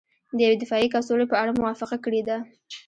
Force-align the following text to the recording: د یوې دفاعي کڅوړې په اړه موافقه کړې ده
د 0.35 0.37
یوې 0.45 0.57
دفاعي 0.61 0.87
کڅوړې 0.93 1.25
په 1.29 1.35
اړه 1.41 1.51
موافقه 1.61 1.97
کړې 2.05 2.21
ده 2.27 2.37